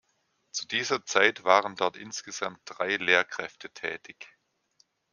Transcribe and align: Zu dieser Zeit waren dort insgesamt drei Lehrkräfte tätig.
Zu 0.49 0.65
dieser 0.65 1.05
Zeit 1.05 1.43
waren 1.43 1.75
dort 1.75 1.95
insgesamt 1.95 2.61
drei 2.65 2.95
Lehrkräfte 2.95 3.69
tätig. 3.69 4.27